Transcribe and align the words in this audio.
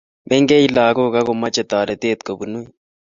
Mengech 0.27 0.69
lagok 0.75 1.15
akomache 1.19 1.63
toretet 1.69 2.19
kopunwech 2.27 2.71